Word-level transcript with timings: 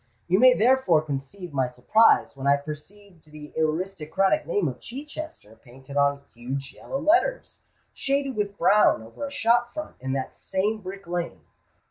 "You 0.27 0.39
may 0.39 0.55
therefore 0.55 1.03
conceive 1.03 1.53
my 1.53 1.67
surprise 1.67 2.35
when 2.35 2.47
I 2.47 2.57
perceived 2.57 3.29
the 3.29 3.53
aristocratic 3.55 4.47
name 4.47 4.67
of 4.67 4.79
Chichester 4.79 5.57
painted 5.63 5.95
in 5.95 6.19
huge 6.33 6.73
yellow 6.73 6.97
letters, 6.99 7.61
shaded 7.93 8.35
with 8.35 8.57
brown, 8.57 9.03
over 9.03 9.27
a 9.27 9.31
shop 9.31 9.75
front 9.75 9.97
in 9.99 10.13
that 10.13 10.33
same 10.33 10.79
Brick 10.79 11.05
Lane." 11.05 11.41